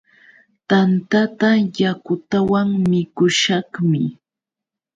Tantata 0.69 1.49
yakutawan 1.83 2.67
mikushaqmi. 2.89 4.03